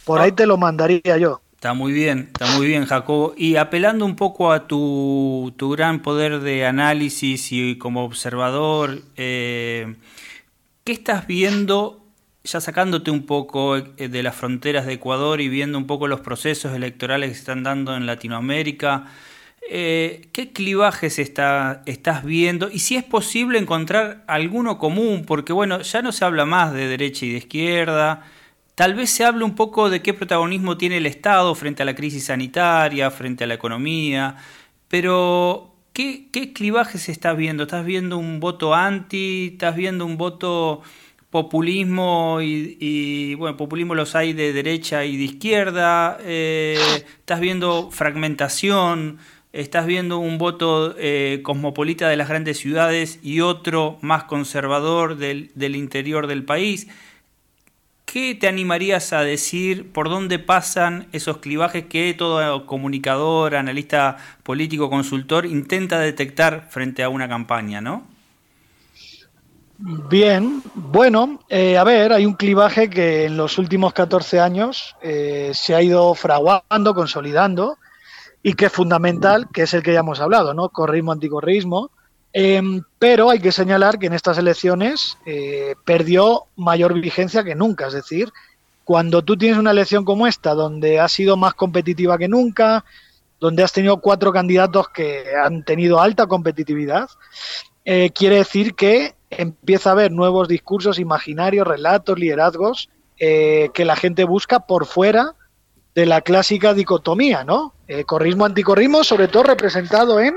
Por 0.05 0.21
ahí 0.21 0.31
ah. 0.33 0.35
te 0.35 0.47
lo 0.47 0.57
mandaría 0.57 1.19
yo. 1.19 1.41
Está 1.55 1.73
muy 1.73 1.93
bien, 1.93 2.31
está 2.33 2.47
muy 2.57 2.67
bien, 2.67 2.85
Jacobo. 2.85 3.33
Y 3.37 3.55
apelando 3.55 4.05
un 4.07 4.17
poco 4.17 4.51
a 4.51 4.67
tu, 4.67 5.55
tu 5.57 5.71
gran 5.71 6.03
poder 6.03 6.41
de 6.41 6.67
análisis 6.67 7.53
y 7.53 7.79
como 7.79 8.05
observador, 8.05 9.01
eh, 9.17 9.95
¿qué 10.83 10.91
estás 10.91 11.29
viendo 11.29 12.05
ya 12.43 12.61
sacándote 12.61 13.13
un 13.13 13.25
poco 13.25 13.77
eh, 13.77 14.09
de 14.09 14.23
las 14.25 14.35
fronteras 14.35 14.85
de 14.85 14.95
Ecuador 14.95 15.41
y 15.41 15.49
viendo 15.49 15.79
un 15.79 15.87
poco 15.87 16.09
los 16.09 16.23
procesos 16.23 16.75
electorales 16.75 17.29
que 17.29 17.35
se 17.35 17.41
están 17.43 17.63
dando 17.63 17.95
en 17.95 18.07
Latinoamérica, 18.07 19.07
eh, 19.69 20.29
¿qué 20.33 20.53
clivajes 20.53 21.19
está, 21.19 21.83
estás 21.87 22.25
viendo? 22.25 22.71
Y 22.71 22.81
si 22.81 22.97
es 22.97 23.05
posible 23.05 23.59
encontrar 23.59 24.25
alguno 24.27 24.79
común, 24.79 25.25
porque 25.27 25.53
bueno, 25.53 25.81
ya 25.83 26.03
no 26.03 26.13
se 26.13 26.25
habla 26.25 26.45
más 26.45 26.73
de 26.73 26.87
derecha 26.89 27.27
y 27.27 27.33
de 27.33 27.39
izquierda, 27.39 28.25
tal 28.75 28.95
vez 28.95 29.11
se 29.11 29.25
hable 29.25 29.45
un 29.45 29.55
poco 29.55 29.91
de 29.91 30.03
qué 30.03 30.15
protagonismo 30.15 30.77
tiene 30.77 30.97
el 30.97 31.07
Estado 31.07 31.55
frente 31.55 31.83
a 31.83 31.87
la 31.87 31.95
crisis 31.95 32.25
sanitaria, 32.25 33.11
frente 33.11 33.45
a 33.45 33.47
la 33.47 33.55
economía, 33.55 34.37
pero 34.89 35.75
¿qué, 35.93 36.29
qué 36.33 36.53
clivajes 36.53 37.09
estás 37.09 37.37
viendo? 37.37 37.65
¿Estás 37.65 37.85
viendo 37.85 38.19
un 38.19 38.41
voto 38.41 38.75
anti? 38.75 39.51
¿Estás 39.53 39.77
viendo 39.77 40.05
un 40.07 40.17
voto 40.17 40.83
populismo 41.31 42.41
y, 42.43 43.35
bueno, 43.37 43.57
populismo 43.57 43.95
los 43.95 44.17
hay 44.17 44.33
de 44.33 44.53
derecha 44.53 45.05
y 45.05 45.17
de 45.17 45.25
izquierda, 45.25 46.19
eh, 46.23 46.77
estás 47.19 47.41
viendo 47.41 47.91
fragmentación, 47.91 49.19
estás 49.53 49.87
viendo 49.87 50.19
un 50.19 50.39
voto 50.39 50.95
eh, 50.99 51.41
cosmopolita 51.43 52.09
de 52.09 52.17
las 52.17 52.29
grandes 52.29 52.59
ciudades 52.59 53.19
y 53.23 53.41
otro 53.41 53.99
más 54.01 54.25
conservador 54.25 55.17
del, 55.17 55.51
interior 55.77 56.27
del 56.27 56.45
país. 56.45 56.89
¿Qué 58.05 58.35
te 58.35 58.49
animarías 58.49 59.13
a 59.13 59.23
decir 59.23 59.93
por 59.93 60.09
dónde 60.09 60.39
pasan 60.41 61.07
esos 61.13 61.39
clivajes 61.39 61.87
que 61.87 62.13
todo 62.15 62.67
comunicador, 62.67 63.55
analista 63.55 64.17
político, 64.43 64.91
consultor 64.91 65.47
intenta 65.47 66.01
detectar 66.01 66.69
frente 66.71 67.05
a 67.05 67.09
una 67.09 67.29
campaña, 67.29 67.81
no? 67.81 68.05
Bien, 69.79 70.61
bueno, 70.75 71.41
eh, 71.49 71.79
a 71.79 71.85
ver, 71.85 72.13
hay 72.13 72.27
un 72.27 72.35
clivaje 72.35 72.91
que 72.91 73.25
en 73.25 73.37
los 73.37 73.57
últimos 73.59 73.95
14 73.95 74.39
años 74.39 74.95
eh, 75.01 75.53
se 75.55 75.75
ha 75.75 75.81
ido 75.81 76.15
fraguando, 76.15 76.95
consolidando 76.95 77.79
y 78.43 78.55
que 78.55 78.67
es 78.67 78.73
fundamental, 78.73 79.49
que 79.53 79.63
es 79.63 79.75
el 79.75 79.83
que 79.83 79.93
ya 79.93 80.01
hemos 80.01 80.21
hablado, 80.21 80.55
¿no? 80.55 80.71
Corrismo, 80.71 81.13
anticorrismo, 81.13 81.91
Em, 82.33 82.83
pero 82.99 83.31
hay 83.31 83.41
que 83.41 83.51
señalar 83.51 83.99
que 83.99 84.07
en 84.07 84.13
estas 84.13 84.39
elecciones 84.39 85.19
eh, 85.27 85.75
perdió 85.85 86.45
mayor 86.57 86.95
vigencia 86.95 87.43
que 87.43 87.55
nunca. 87.55 87.89
Es 87.89 87.95
decir, 87.95 88.33
cuando 88.85 89.23
tú 89.23 89.37
tienes 89.37 89.59
una 89.59 89.73
elección 89.73 90.05
como 90.05 90.27
esta, 90.27 90.55
donde 90.55 91.01
ha 91.01 91.09
sido 91.09 91.37
más 91.37 91.55
competitiva 91.55 92.19
que 92.19 92.29
nunca, 92.29 92.85
donde 93.41 93.63
has 93.63 93.73
tenido 93.73 94.01
cuatro 94.01 94.33
candidatos 94.33 94.89
que 94.91 95.25
han 95.35 95.65
tenido 95.65 96.01
alta 96.01 96.27
competitividad, 96.27 97.09
eh, 97.85 98.11
quiere 98.15 98.37
decir 98.37 98.75
que 98.75 99.15
empieza 99.31 99.91
a 99.91 99.93
haber 99.93 100.13
nuevos 100.13 100.47
discursos 100.47 100.99
imaginarios, 100.99 101.67
relatos, 101.67 102.19
liderazgos 102.19 102.91
eh, 103.19 103.71
que 103.75 103.85
la 103.85 103.97
gente 103.97 104.25
busca 104.25 104.61
por 104.61 104.87
fuera 104.87 105.35
de 105.95 106.07
la 106.07 106.21
clásica 106.21 106.75
dicotomía, 106.75 107.45
¿no? 107.45 107.75
corrismo, 108.07 108.45
anticorrismo, 108.45 109.03
sobre 109.03 109.27
todo 109.27 109.43
representado 109.43 110.21
en 110.21 110.35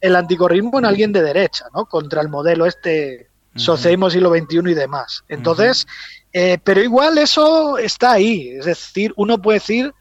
el 0.00 0.16
anticorrismo 0.16 0.78
en 0.78 0.84
alguien 0.84 1.12
de 1.12 1.22
derecha, 1.22 1.66
¿no? 1.74 1.86
Contra 1.86 2.20
el 2.22 2.28
modelo 2.28 2.66
este 2.66 3.28
socialismo 3.56 4.10
siglo 4.10 4.30
XXI 4.30 4.70
y 4.70 4.74
demás. 4.74 5.24
Entonces, 5.28 5.86
eh, 6.32 6.58
pero 6.62 6.82
igual 6.82 7.18
eso 7.18 7.78
está 7.78 8.12
ahí. 8.12 8.50
Es 8.50 8.66
decir, 8.66 9.12
uno 9.16 9.40
puede 9.40 9.58
decir 9.58 9.92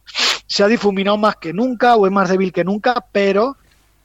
se 0.48 0.63
ha 0.63 0.68
difuminado 0.68 1.18
más 1.18 1.36
que 1.36 1.53
nunca 1.53 1.96
o 1.96 2.06
es 2.06 2.12
más 2.12 2.29
débil 2.29 2.51
que 2.51 2.63
nunca, 2.63 3.06
pero 3.12 3.58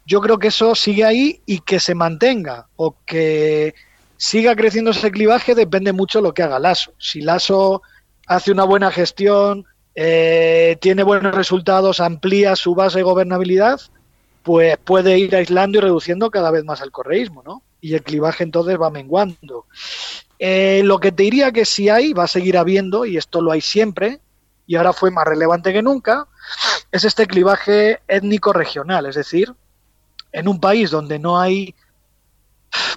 yo 0.07 0.21
creo 0.21 0.39
que 0.39 0.49
eso 0.49 0.75
sigue 0.75 1.05
ahí 1.05 1.41
y 1.47 1.61
que 1.61 1.81
se 1.81 1.95
mantenga 1.95 2.67
o 2.77 2.97
que 3.07 3.75
siga 4.17 4.55
creciendo 4.55 4.91
ese 4.91 5.11
clivaje 5.11 5.55
depende 5.55 5.93
mucho 5.93 6.19
de 6.19 6.25
lo 6.25 6.35
que 6.35 6.43
haga 6.43 6.59
Lasso. 6.59 6.93
Si 6.99 7.21
Lasso 7.21 7.83
hace 8.27 8.53
una 8.53 8.65
buena 8.65 8.91
gestión, 8.91 9.65
eh, 9.95 10.77
tiene 10.81 11.03
buenos 11.03 11.35
resultados, 11.35 12.01
amplía 12.01 12.57
su 12.57 12.75
base 12.75 12.99
de 12.99 13.05
gobernabilidad, 13.05 13.81
pues 14.43 14.77
puede 14.77 15.19
ir 15.19 15.35
aislando 15.35 15.79
y 15.79 15.81
reduciendo 15.81 16.31
cada 16.31 16.51
vez 16.51 16.65
más 16.65 16.81
el 16.81 16.91
correísmo, 16.91 17.43
¿no? 17.45 17.63
Y 17.81 17.95
el 17.95 18.03
clivaje 18.03 18.45
entonces 18.45 18.81
va 18.81 18.91
menguando. 18.91 19.67
Eh, 20.39 20.83
lo 20.85 20.99
que 20.99 21.13
te 21.13 21.23
diría 21.23 21.53
que 21.53 21.65
si 21.65 21.89
hay, 21.89 22.13
va 22.13 22.25
a 22.25 22.29
seguir 22.29 22.59
habiendo, 22.59 23.07
y 23.07 23.17
esto 23.17 23.41
lo 23.41 23.53
hay 23.53 23.61
siempre, 23.61 24.21
y 24.67 24.77
ahora 24.77 24.93
fue 24.93 25.11
más 25.11 25.27
relevante 25.27 25.73
que 25.73 25.83
nunca, 25.83 26.27
es 26.91 27.05
este 27.05 27.27
clivaje 27.27 28.01
étnico-regional, 28.09 29.07
es 29.07 29.15
decir, 29.15 29.55
en 30.33 30.49
un 30.49 30.61
país 30.61 30.91
donde 30.91 31.19
no 31.19 31.39
hay 31.39 31.75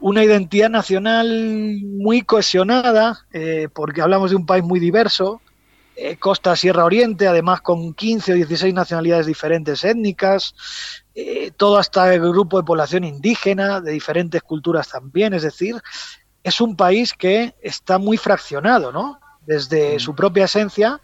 una 0.01 0.23
identidad 0.23 0.69
nacional 0.69 1.79
muy 1.83 2.21
cohesionada, 2.23 3.25
eh, 3.31 3.69
porque 3.73 4.01
hablamos 4.01 4.31
de 4.31 4.37
un 4.37 4.45
país 4.45 4.63
muy 4.63 4.79
diverso, 4.79 5.41
eh, 5.99 6.15
costa, 6.17 6.55
sierra, 6.55 6.85
oriente, 6.85 7.27
además 7.27 7.61
con 7.61 7.95
15 7.95 8.33
o 8.33 8.35
16 8.35 8.71
nacionalidades 8.71 9.25
diferentes 9.25 9.83
étnicas, 9.83 10.53
eh, 11.15 11.49
todo 11.57 11.79
hasta 11.79 12.13
el 12.13 12.21
grupo 12.21 12.57
de 12.57 12.65
población 12.65 13.03
indígena, 13.03 13.81
de 13.81 13.93
diferentes 13.93 14.43
culturas 14.43 14.89
también, 14.89 15.33
es 15.33 15.41
decir, 15.41 15.81
es 16.43 16.61
un 16.61 16.75
país 16.75 17.13
que 17.13 17.55
está 17.61 17.97
muy 17.97 18.17
fraccionado, 18.17 18.91
¿no? 18.91 19.19
Desde 19.47 19.95
mm. 19.95 19.99
su 19.99 20.13
propia 20.13 20.45
esencia, 20.45 21.01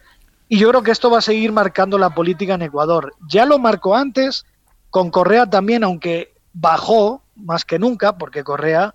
y 0.48 0.58
yo 0.58 0.68
creo 0.68 0.84
que 0.84 0.92
esto 0.92 1.10
va 1.10 1.18
a 1.18 1.22
seguir 1.22 1.50
marcando 1.50 1.98
la 1.98 2.10
política 2.10 2.54
en 2.54 2.62
Ecuador. 2.62 3.14
Ya 3.28 3.46
lo 3.46 3.58
marcó 3.58 3.96
antes, 3.96 4.46
con 4.90 5.10
Correa 5.10 5.50
también, 5.50 5.82
aunque 5.82 6.34
bajó 6.52 7.24
más 7.34 7.64
que 7.64 7.80
nunca, 7.80 8.16
porque 8.16 8.44
Correa, 8.44 8.94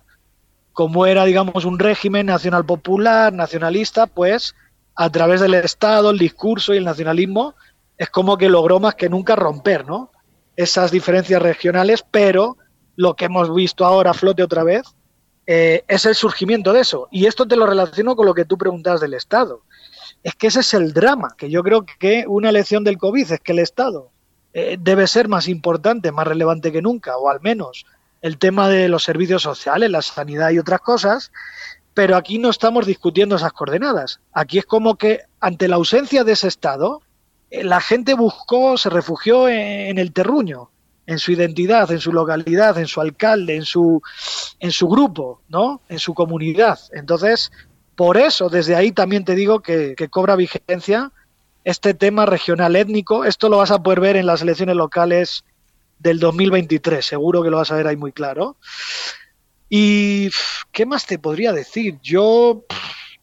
como 0.72 1.04
era, 1.04 1.26
digamos, 1.26 1.66
un 1.66 1.78
régimen 1.78 2.24
nacional 2.24 2.64
popular, 2.64 3.34
nacionalista, 3.34 4.06
pues 4.06 4.54
a 5.02 5.08
través 5.08 5.40
del 5.40 5.54
Estado, 5.54 6.10
el 6.10 6.18
discurso 6.18 6.74
y 6.74 6.76
el 6.76 6.84
nacionalismo, 6.84 7.54
es 7.96 8.10
como 8.10 8.36
que 8.36 8.50
logró 8.50 8.80
más 8.80 8.96
que 8.96 9.08
nunca 9.08 9.34
romper, 9.34 9.86
¿no? 9.86 10.10
esas 10.56 10.90
diferencias 10.90 11.40
regionales, 11.40 12.04
pero 12.10 12.58
lo 12.96 13.16
que 13.16 13.24
hemos 13.24 13.54
visto 13.54 13.86
ahora 13.86 14.12
flote 14.12 14.42
otra 14.42 14.62
vez 14.62 14.82
eh, 15.46 15.84
es 15.88 16.04
el 16.04 16.14
surgimiento 16.14 16.74
de 16.74 16.80
eso. 16.80 17.08
Y 17.10 17.24
esto 17.24 17.48
te 17.48 17.56
lo 17.56 17.64
relaciono 17.64 18.14
con 18.14 18.26
lo 18.26 18.34
que 18.34 18.44
tú 18.44 18.58
preguntas 18.58 19.00
del 19.00 19.14
Estado. 19.14 19.62
Es 20.22 20.34
que 20.34 20.48
ese 20.48 20.60
es 20.60 20.74
el 20.74 20.92
drama, 20.92 21.34
que 21.38 21.48
yo 21.48 21.62
creo 21.62 21.86
que 21.98 22.26
una 22.28 22.52
lección 22.52 22.84
del 22.84 22.98
COVID 22.98 23.32
es 23.32 23.40
que 23.40 23.52
el 23.52 23.60
Estado 23.60 24.10
eh, 24.52 24.76
debe 24.78 25.06
ser 25.06 25.28
más 25.28 25.48
importante, 25.48 26.12
más 26.12 26.26
relevante 26.26 26.72
que 26.72 26.82
nunca, 26.82 27.16
o 27.16 27.30
al 27.30 27.40
menos 27.40 27.86
el 28.20 28.36
tema 28.36 28.68
de 28.68 28.90
los 28.90 29.02
servicios 29.02 29.40
sociales, 29.40 29.90
la 29.90 30.02
sanidad 30.02 30.50
y 30.50 30.58
otras 30.58 30.80
cosas, 30.80 31.32
pero 31.94 32.16
aquí 32.16 32.38
no 32.38 32.50
estamos 32.50 32.86
discutiendo 32.86 33.36
esas 33.36 33.52
coordenadas. 33.52 34.20
Aquí 34.32 34.58
es 34.58 34.66
como 34.66 34.96
que 34.96 35.22
ante 35.40 35.68
la 35.68 35.76
ausencia 35.76 36.24
de 36.24 36.32
ese 36.32 36.48
Estado, 36.48 37.02
eh, 37.50 37.64
la 37.64 37.80
gente 37.80 38.14
buscó, 38.14 38.76
se 38.78 38.90
refugió 38.90 39.48
en, 39.48 39.98
el 39.98 40.12
terruño, 40.12 40.70
en 41.06 41.18
su 41.18 41.32
identidad, 41.32 41.90
en 41.90 42.00
su 42.00 42.12
localidad, 42.12 42.78
en 42.78 42.86
su 42.86 43.00
alcalde, 43.00 43.56
en 43.56 43.64
su, 43.64 44.00
en 44.60 44.70
su 44.70 44.88
grupo, 44.88 45.42
¿no? 45.48 45.82
En 45.88 45.98
su 45.98 46.14
comunidad. 46.14 46.78
Entonces, 46.92 47.50
por 47.96 48.16
eso, 48.16 48.48
desde 48.48 48.76
ahí 48.76 48.92
también 48.92 49.24
te 49.24 49.34
digo 49.34 49.60
que, 49.60 49.94
cobra 50.10 50.36
vigencia 50.36 51.12
este 51.64 51.92
tema 51.92 52.24
regional 52.24 52.76
étnico. 52.76 53.24
Esto 53.24 53.48
lo 53.48 53.58
vas 53.58 53.70
a 53.70 53.82
poder 53.82 54.00
ver 54.00 54.16
en 54.16 54.26
las 54.26 54.42
elecciones 54.42 54.76
locales 54.76 55.44
del 55.98 56.18
2023, 56.18 57.04
seguro 57.04 57.42
que 57.42 57.50
lo 57.50 57.58
vas 57.58 57.70
a 57.70 57.76
ver 57.76 57.86
ahí 57.86 57.96
muy 57.96 58.12
claro. 58.12 58.56
¿Y 59.70 60.30
qué 60.72 60.84
más 60.84 61.06
te 61.06 61.18
podría 61.18 61.52
decir? 61.52 61.98
Yo 62.02 62.64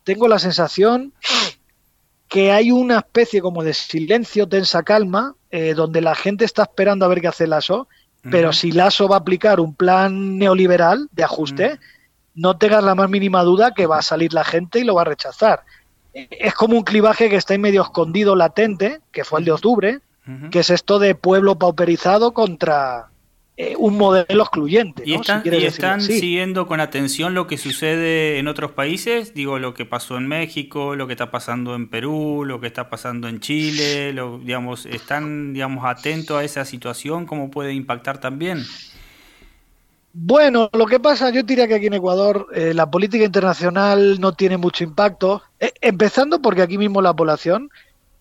tengo 0.05 0.29
la 0.29 0.39
sensación 0.39 1.13
que 2.29 2.53
hay 2.53 2.71
una 2.71 2.99
especie 2.99 3.41
como 3.41 3.63
de 3.63 3.73
silencio, 3.73 4.47
tensa 4.47 4.83
calma, 4.83 5.35
eh, 5.51 5.73
donde 5.73 6.01
la 6.01 6.15
gente 6.15 6.45
está 6.45 6.63
esperando 6.63 7.05
a 7.05 7.09
ver 7.09 7.19
qué 7.19 7.27
hace 7.27 7.47
Lasso, 7.47 7.87
pero 8.29 8.51
si 8.51 8.71
Lasso 8.71 9.07
va 9.07 9.17
a 9.17 9.19
aplicar 9.19 9.61
un 9.61 9.73
plan 9.73 10.37
neoliberal 10.37 11.07
de 11.13 11.23
ajuste, 11.23 11.79
no 12.35 12.57
tengas 12.57 12.83
la 12.83 12.93
más 12.93 13.09
mínima 13.09 13.43
duda 13.43 13.73
que 13.73 13.85
va 13.85 13.99
a 13.99 14.01
salir 14.01 14.33
la 14.33 14.43
gente 14.43 14.79
y 14.79 14.83
lo 14.83 14.95
va 14.95 15.03
a 15.03 15.05
rechazar. 15.05 15.63
Es 16.13 16.53
como 16.53 16.77
un 16.77 16.83
clivaje 16.83 17.29
que 17.29 17.37
está 17.37 17.53
en 17.53 17.61
medio 17.61 17.83
escondido, 17.83 18.35
latente, 18.35 18.99
que 19.11 19.23
fue 19.23 19.39
el 19.39 19.45
de 19.45 19.51
octubre, 19.51 19.99
que 20.51 20.59
es 20.59 20.69
esto 20.69 20.99
de 20.99 21.15
pueblo 21.15 21.57
pauperizado 21.57 22.33
contra, 22.33 23.11
eh, 23.59 23.73
un 23.75 23.97
modelo 23.97 24.43
excluyente. 24.43 25.01
¿Y 25.03 25.15
están, 25.15 25.99
siguiendo 25.99 26.67
con 26.67 26.79
atención 26.79 27.33
lo 27.33 27.47
que 27.47 27.57
sucede 27.57 28.37
en 28.37 28.47
otros 28.47 28.73
países? 28.73 29.33
Digo, 29.33 29.57
lo 29.57 29.73
que 29.73 29.83
pasó 29.83 30.15
en 30.17 30.27
México, 30.27 30.95
lo 30.95 31.07
que 31.07 31.13
está 31.13 31.31
pasando 31.31 31.73
en 31.73 31.89
Perú, 31.89 32.43
lo 32.45 32.61
que 32.61 32.67
está 32.67 32.87
pasando 32.91 33.27
en 33.27 33.39
Chile, 33.39 34.13
lo, 34.13 34.37
digamos, 34.37 34.85
¿están 34.85 35.53
digamos, 35.53 35.85
atentos 35.85 36.37
a 36.37 36.43
esa 36.43 36.65
situación? 36.65 37.25
¿Cómo 37.25 37.49
puede 37.49 37.73
impactar 37.73 38.19
también? 38.19 38.63
Bueno, 40.13 40.69
lo 40.73 40.85
que 40.85 40.99
pasa, 40.99 41.31
yo 41.31 41.41
diría 41.41 41.67
que 41.67 41.75
aquí 41.75 41.87
en 41.87 41.93
Ecuador 41.95 42.47
eh, 42.53 42.73
la 42.75 42.89
política 42.89 43.23
internacional 43.23 44.19
no 44.19 44.33
tiene 44.33 44.57
mucho 44.57 44.83
impacto, 44.83 45.41
eh, 45.59 45.71
empezando 45.81 46.41
porque 46.41 46.61
aquí 46.61 46.77
mismo 46.77 47.01
la 47.01 47.15
población 47.15 47.71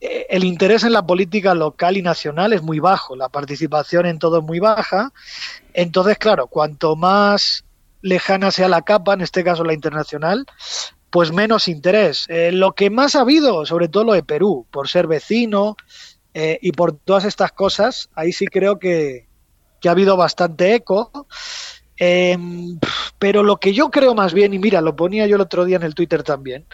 el 0.01 0.45
interés 0.45 0.85
en 0.85 0.93
la 0.93 1.07
política 1.07 1.55
local 1.55 1.97
y 1.97 2.03
nacional 2.03 2.53
es 2.53 2.63
muy 2.63 2.79
bajo, 2.81 3.17
la 3.17 3.29
participación 3.29 4.07
en 4.07 4.19
todo 4.19 4.39
es 4.39 4.45
muy 4.45 4.61
baja. 4.61 5.13
Entonces, 5.73 6.19
claro, 6.19 6.49
cuanto 6.49 6.97
más 6.97 7.65
lejana 8.03 8.51
sea 8.51 8.69
la 8.69 8.83
capa, 8.83 9.15
en 9.15 9.23
este 9.23 9.43
caso 9.43 9.65
la 9.65 9.75
internacional, 9.75 10.47
pues 11.11 11.33
menos 11.33 11.69
interés. 11.69 12.27
Eh, 12.29 12.53
lo 12.53 12.75
que 12.75 12.91
más 12.91 13.17
ha 13.17 13.23
habido, 13.23 13.67
sobre 13.67 13.89
todo 13.89 14.05
lo 14.05 14.13
de 14.13 14.23
Perú, 14.23 14.67
por 14.71 14.89
ser 14.89 15.07
vecino 15.07 15.77
eh, 16.35 16.59
y 16.61 16.73
por 16.73 16.97
todas 16.97 17.25
estas 17.25 17.53
cosas, 17.53 18.11
ahí 18.15 18.33
sí 18.33 18.47
creo 18.47 18.79
que, 18.79 19.27
ha 19.85 19.91
habido 19.91 20.17
bastante 20.17 20.75
eco. 20.75 21.29
Em, 21.97 22.79
pero 23.19 23.45
lo 23.45 23.59
que 23.59 23.73
yo 23.73 23.91
creo 23.91 24.15
más 24.15 24.35
bien, 24.35 24.53
y 24.53 24.59
mira, 24.59 24.81
lo 24.81 24.97
ponía 24.97 25.27
yo 25.27 25.37
el 25.37 25.43
otro 25.43 25.65
día 25.65 25.77
en 25.77 25.85
el 25.85 25.95
Twitter 25.95 26.25
también, 26.25 26.67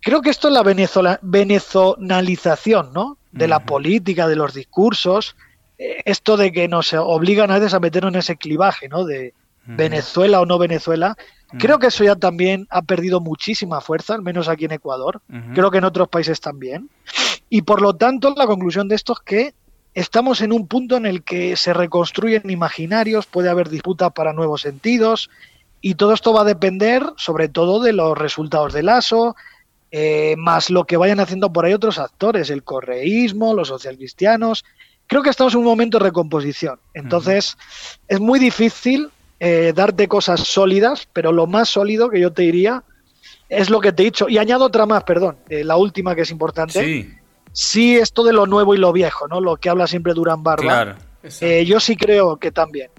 Creo 0.00 0.22
que 0.22 0.30
esto 0.30 0.48
es 0.48 0.54
la 0.54 1.18
venezonalización, 1.22 2.92
¿no? 2.92 3.18
De 3.32 3.48
la 3.48 3.64
política, 3.64 4.26
de 4.26 4.36
los 4.36 4.54
discursos, 4.54 5.36
eh, 5.78 6.02
esto 6.04 6.36
de 6.36 6.52
que 6.52 6.66
nos 6.68 6.92
obligan 6.94 7.50
a 7.50 7.58
veces 7.58 7.74
a 7.74 7.80
meternos 7.80 8.12
en 8.14 8.18
ese 8.18 8.36
clivaje, 8.36 8.88
¿no? 8.88 9.04
De 9.04 9.34
Venezuela 9.64 10.40
o 10.40 10.46
no 10.46 10.58
Venezuela. 10.58 11.16
Creo 11.58 11.78
que 11.78 11.88
eso 11.88 12.04
ya 12.04 12.16
también 12.16 12.66
ha 12.70 12.82
perdido 12.82 13.20
muchísima 13.20 13.80
fuerza, 13.80 14.14
al 14.14 14.22
menos 14.22 14.48
aquí 14.48 14.64
en 14.64 14.72
Ecuador. 14.72 15.20
Creo 15.54 15.70
que 15.70 15.78
en 15.78 15.84
otros 15.84 16.08
países 16.08 16.40
también. 16.40 16.90
Y 17.48 17.62
por 17.62 17.80
lo 17.80 17.94
tanto, 17.94 18.34
la 18.36 18.46
conclusión 18.46 18.88
de 18.88 18.96
esto 18.96 19.14
es 19.14 19.20
que 19.20 19.54
estamos 19.94 20.40
en 20.42 20.52
un 20.52 20.66
punto 20.66 20.96
en 20.96 21.06
el 21.06 21.22
que 21.22 21.56
se 21.56 21.72
reconstruyen 21.72 22.50
imaginarios, 22.50 23.26
puede 23.26 23.48
haber 23.48 23.68
disputas 23.68 24.12
para 24.12 24.32
nuevos 24.32 24.62
sentidos, 24.62 25.30
y 25.80 25.94
todo 25.94 26.12
esto 26.12 26.32
va 26.32 26.42
a 26.42 26.44
depender 26.44 27.02
sobre 27.16 27.48
todo 27.48 27.80
de 27.80 27.92
los 27.92 28.16
resultados 28.16 28.72
del 28.72 28.88
ASO, 28.88 29.36
eh, 29.90 30.34
más 30.36 30.68
lo 30.68 30.84
que 30.84 30.96
vayan 30.96 31.20
haciendo 31.20 31.52
por 31.52 31.64
ahí 31.64 31.72
otros 31.72 31.98
actores, 31.98 32.50
el 32.50 32.62
correísmo, 32.62 33.54
los 33.54 33.68
socialcristianos. 33.68 34.64
Creo 35.06 35.22
que 35.22 35.30
estamos 35.30 35.54
en 35.54 35.60
un 35.60 35.64
momento 35.64 35.98
de 35.98 36.04
recomposición. 36.04 36.78
Entonces, 36.92 37.56
es 38.06 38.20
muy 38.20 38.38
difícil 38.38 39.08
eh, 39.40 39.72
darte 39.74 40.06
cosas 40.06 40.40
sólidas, 40.40 41.08
pero 41.12 41.32
lo 41.32 41.46
más 41.46 41.70
sólido 41.70 42.10
que 42.10 42.20
yo 42.20 42.32
te 42.32 42.42
diría 42.42 42.84
es 43.48 43.70
lo 43.70 43.80
que 43.80 43.92
te 43.92 44.02
he 44.02 44.06
dicho. 44.06 44.28
Y 44.28 44.36
añado 44.36 44.66
otra 44.66 44.84
más, 44.84 45.04
perdón, 45.04 45.38
eh, 45.48 45.64
la 45.64 45.76
última 45.76 46.14
que 46.14 46.22
es 46.22 46.30
importante. 46.30 46.84
Sí. 46.84 47.14
Sí, 47.50 47.96
esto 47.96 48.22
de 48.22 48.34
lo 48.34 48.46
nuevo 48.46 48.74
y 48.74 48.78
lo 48.78 48.92
viejo, 48.92 49.26
¿no? 49.26 49.40
Lo 49.40 49.56
que 49.56 49.70
habla 49.70 49.86
siempre 49.86 50.12
Durán 50.12 50.42
Barba. 50.42 50.62
Claro. 50.62 50.96
yo 51.64 51.80
sí 51.80 51.96
creo 51.96 52.36
que 52.36 52.52
también. 52.52 52.90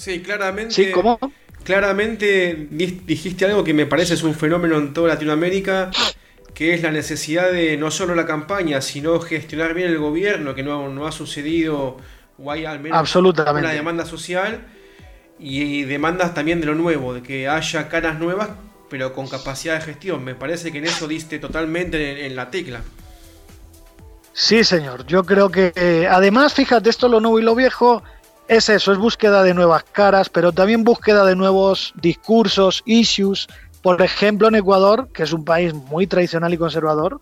Sí, 0.00 0.22
claramente. 0.22 0.72
Sí, 0.72 0.92
¿cómo? 0.92 1.18
Claramente 1.64 2.68
dijiste 2.70 3.44
algo 3.44 3.62
que 3.62 3.74
me 3.74 3.86
parece 3.86 4.14
es 4.14 4.22
un 4.22 4.34
fenómeno 4.34 4.78
en 4.78 4.92
toda 4.92 5.08
Latinoamérica, 5.08 5.90
que 6.54 6.74
es 6.74 6.82
la 6.82 6.90
necesidad 6.90 7.52
de 7.52 7.76
no 7.76 7.90
solo 7.90 8.14
la 8.14 8.26
campaña, 8.26 8.80
sino 8.80 9.20
gestionar 9.20 9.74
bien 9.74 9.88
el 9.88 9.98
gobierno, 9.98 10.54
que 10.54 10.62
no, 10.62 10.88
no 10.88 11.06
ha 11.06 11.12
sucedido 11.12 11.98
o 12.42 12.50
hay 12.50 12.64
al 12.64 12.80
menos 12.80 13.14
una 13.14 13.70
demanda 13.70 14.06
social 14.06 14.66
y, 15.38 15.84
demandas 15.84 16.34
también 16.34 16.60
de 16.60 16.66
lo 16.66 16.74
nuevo, 16.74 17.14
de 17.14 17.22
que 17.22 17.48
haya 17.48 17.88
caras 17.88 18.18
nuevas, 18.18 18.50
pero 18.88 19.12
con 19.12 19.28
capacidad 19.28 19.74
de 19.74 19.80
gestión. 19.80 20.22
Me 20.24 20.34
parece 20.34 20.70
que 20.70 20.78
en 20.78 20.84
eso 20.84 21.08
diste 21.08 21.38
totalmente 21.38 22.26
en, 22.26 22.36
la 22.36 22.50
tecla. 22.50 22.82
Sí, 24.32 24.64
señor. 24.64 25.06
Yo 25.06 25.24
creo 25.24 25.50
que, 25.50 25.72
eh, 25.74 26.06
además, 26.10 26.52
fíjate, 26.54 26.90
esto 26.90 27.08
lo 27.08 27.20
nuevo 27.20 27.38
y 27.38 27.42
lo 27.42 27.54
viejo 27.54 28.02
es 28.50 28.68
eso, 28.68 28.90
es 28.90 28.98
búsqueda 28.98 29.44
de 29.44 29.54
nuevas 29.54 29.84
caras, 29.84 30.28
pero 30.28 30.50
también 30.50 30.82
búsqueda 30.82 31.24
de 31.24 31.36
nuevos 31.36 31.94
discursos, 31.94 32.82
issues. 32.84 33.46
Por 33.80 34.02
ejemplo, 34.02 34.48
en 34.48 34.56
Ecuador, 34.56 35.08
que 35.12 35.22
es 35.22 35.32
un 35.32 35.44
país 35.44 35.72
muy 35.72 36.08
tradicional 36.08 36.52
y 36.52 36.58
conservador, 36.58 37.20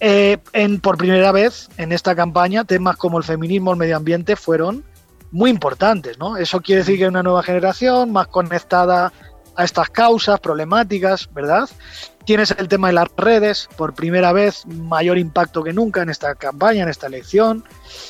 eh, 0.00 0.38
en, 0.54 0.80
por 0.80 0.96
primera 0.96 1.30
vez 1.30 1.68
en 1.76 1.92
esta 1.92 2.16
campaña 2.16 2.64
temas 2.64 2.96
como 2.96 3.18
el 3.18 3.24
feminismo, 3.24 3.72
el 3.72 3.78
medio 3.78 3.98
ambiente 3.98 4.34
fueron 4.34 4.82
muy 5.30 5.50
importantes, 5.50 6.18
¿no? 6.18 6.38
Eso 6.38 6.62
quiere 6.62 6.80
decir 6.80 6.96
que 6.96 7.04
hay 7.04 7.10
una 7.10 7.22
nueva 7.22 7.42
generación 7.42 8.10
más 8.10 8.28
conectada 8.28 9.12
a 9.56 9.64
estas 9.64 9.90
causas 9.90 10.40
problemáticas, 10.40 11.28
¿verdad? 11.32 11.68
Tienes 12.24 12.54
el 12.56 12.68
tema 12.68 12.88
de 12.88 12.94
las 12.94 13.08
redes, 13.16 13.68
por 13.76 13.94
primera 13.94 14.32
vez 14.32 14.64
mayor 14.66 15.18
impacto 15.18 15.62
que 15.64 15.72
nunca 15.72 16.02
en 16.02 16.08
esta 16.08 16.34
campaña, 16.34 16.84
en 16.84 16.88
esta 16.88 17.08
elección. 17.08 17.64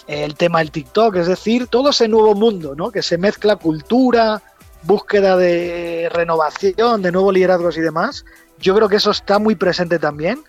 El 0.07 0.35
tema 0.35 0.59
del 0.59 0.71
TikTok, 0.71 1.17
es 1.17 1.27
decir, 1.27 1.67
todo 1.67 1.91
ese 1.91 2.09
nuevo 2.09 2.35
mundo, 2.35 2.75
¿no? 2.77 2.91
Que 2.91 3.03
se 3.03 3.17
mezcla 3.17 3.57
cultura, 3.57 4.43
búsqueda 4.83 5.37
de 5.37 6.11
renovación, 6.13 7.03
de 7.03 7.13
nuevos 7.13 7.33
liderazgos 7.33 7.77
y 7.77 7.81
demás. 7.81 8.25
Yo 8.59 8.75
creo 8.75 8.89
que 8.89 8.97
eso 8.97 9.11
está 9.11 9.39
muy 9.39 9.55
presente 9.55 9.99
también 9.99 10.43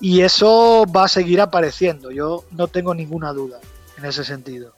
y 0.00 0.22
eso 0.22 0.84
va 0.94 1.04
a 1.04 1.08
seguir 1.08 1.40
apareciendo. 1.40 2.10
Yo 2.10 2.44
no 2.50 2.68
tengo 2.68 2.94
ninguna 2.94 3.32
duda 3.32 3.60
en 3.96 4.04
ese 4.04 4.24
sentido. 4.24 4.72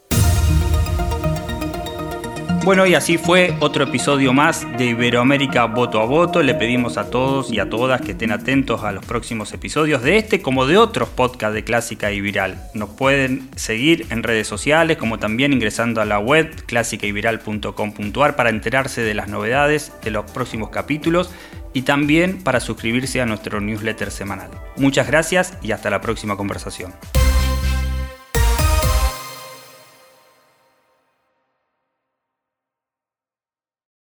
Bueno, 2.66 2.84
y 2.84 2.96
así 2.96 3.16
fue 3.16 3.54
otro 3.60 3.84
episodio 3.84 4.32
más 4.32 4.66
de 4.76 4.86
Iberoamérica 4.86 5.66
Voto 5.66 6.00
a 6.00 6.04
Voto. 6.04 6.42
Le 6.42 6.52
pedimos 6.56 6.96
a 6.96 7.10
todos 7.10 7.52
y 7.52 7.60
a 7.60 7.70
todas 7.70 8.00
que 8.00 8.10
estén 8.10 8.32
atentos 8.32 8.82
a 8.82 8.90
los 8.90 9.04
próximos 9.04 9.52
episodios 9.52 10.02
de 10.02 10.16
este 10.16 10.42
como 10.42 10.66
de 10.66 10.76
otros 10.76 11.08
podcasts 11.08 11.54
de 11.54 11.62
Clásica 11.62 12.10
y 12.10 12.20
Viral. 12.20 12.60
Nos 12.74 12.88
pueden 12.90 13.48
seguir 13.54 14.08
en 14.10 14.24
redes 14.24 14.48
sociales 14.48 14.96
como 14.96 15.20
también 15.20 15.52
ingresando 15.52 16.00
a 16.00 16.04
la 16.04 16.18
web 16.18 16.50
clásicayviral.com.ar 16.66 18.34
para 18.34 18.50
enterarse 18.50 19.02
de 19.02 19.14
las 19.14 19.28
novedades 19.28 19.92
de 20.02 20.10
los 20.10 20.28
próximos 20.28 20.70
capítulos 20.70 21.30
y 21.72 21.82
también 21.82 22.42
para 22.42 22.58
suscribirse 22.58 23.20
a 23.20 23.26
nuestro 23.26 23.60
newsletter 23.60 24.10
semanal. 24.10 24.50
Muchas 24.76 25.06
gracias 25.06 25.56
y 25.62 25.70
hasta 25.70 25.88
la 25.88 26.00
próxima 26.00 26.36
conversación. 26.36 26.92